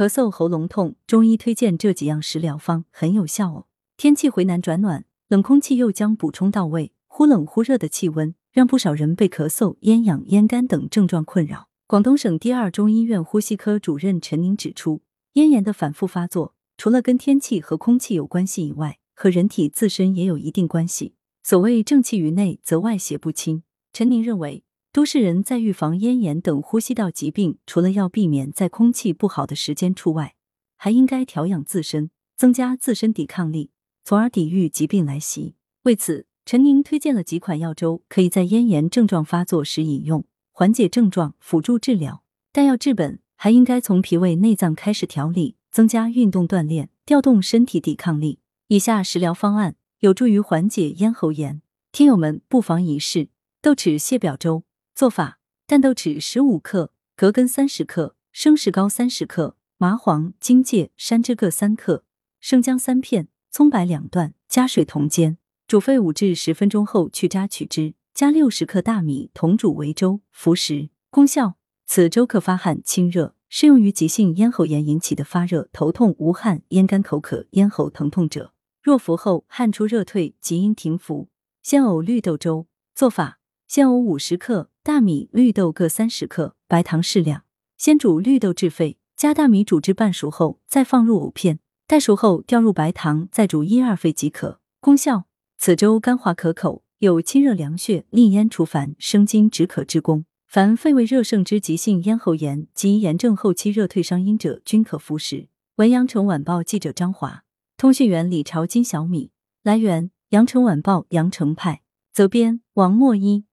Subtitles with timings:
[0.00, 3.66] 咳嗽、喉咙痛，中医推荐这几样食疗方很有效哦。
[3.98, 11.68] 天气回南转暖，冷空气又将补充到位，忽冷忽热的气温让不少人被咳嗽、咽痒、咽干等症状困扰。
[11.86, 15.02] 广东省第二中医院呼吸科主任陈宁指出，
[15.34, 21.12] 咽炎的反复发作，除了跟天气和空气有关系以外，和人体自身也有一定关系。
[21.42, 23.64] 所谓正气于内，则外邪不侵。
[23.92, 24.64] 陈宁认为。
[24.92, 30.34] 都市人在预防咽炎等呼吸道疾病，除了要避免在空气不好的时间出外，
[30.76, 33.70] 还应该调养自身，增加自身抵抗力，
[34.02, 35.54] 从而抵御疾病来袭。
[35.84, 42.24] 为此，陈宁推荐了几款药粥，可以在咽炎症状发作时饮用，缓解症状，辅助治疗。
[42.50, 48.40] 但要治本，还应该从脾胃内脏开始调理，增加运动锻炼，调动身体抵抗力。
[48.66, 53.28] 以下食疗方案有助于缓解咽喉炎，听友们不妨一试。
[53.62, 54.64] 豆豉泻表粥。
[54.94, 62.04] 做法：淡豆豉十五克，葛根三十克，生石膏三十克，麻黄、荆芥、山栀各三克，
[62.40, 70.90] 生姜三片，葱白两段，加水同煎，煮沸五至十分钟后去渣取汁，加六十克大米同煮为粥，服食。
[71.10, 78.52] 功效：此粥可发汗清热，适用于急性咽喉炎引起的发热、头痛、无汗、咽干口渴、咽喉疼痛者。
[78.82, 81.28] 若服后汗出热退，即应停服。
[81.62, 83.39] 鲜藕绿豆粥做法：
[83.70, 84.68] 鲜藕五十克。
[84.82, 87.44] 大米、绿豆各三十克，白糖适量。
[87.78, 94.58] 先煮绿豆至沸，加大米煮至半熟后，再放入藕片，待熟后调入白糖，再煮一二沸即可。
[94.80, 100.24] 功效：此粥甘滑可口，有清热凉血、利咽除烦、生津止渴之功。
[100.48, 105.46] 凡肺胃热盛之急性咽喉炎及炎症后期热退伤阴者，均可服食。
[105.76, 107.44] 文阳城晚报记者张华，
[107.76, 109.30] 通讯员李朝金小米。
[109.62, 113.44] 来源：阳城晚报阳城派，责编：王墨一。